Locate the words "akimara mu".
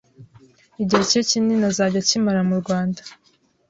2.03-2.55